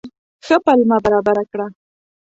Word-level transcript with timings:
ښه 0.45 0.57
پلمه 0.65 0.97
برابره 1.03 1.43
کړه. 1.51 1.67